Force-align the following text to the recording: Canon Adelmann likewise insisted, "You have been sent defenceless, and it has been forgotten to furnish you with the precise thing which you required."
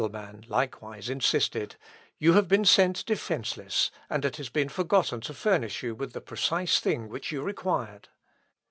Canon 0.01 0.11
Adelmann 0.41 0.49
likewise 0.49 1.09
insisted, 1.11 1.75
"You 2.17 2.33
have 2.33 2.47
been 2.47 2.65
sent 2.65 3.05
defenceless, 3.05 3.91
and 4.09 4.25
it 4.25 4.37
has 4.37 4.49
been 4.49 4.67
forgotten 4.67 5.21
to 5.21 5.33
furnish 5.35 5.83
you 5.83 5.93
with 5.93 6.13
the 6.13 6.21
precise 6.21 6.79
thing 6.79 7.07
which 7.07 7.31
you 7.31 7.43
required." 7.43 8.09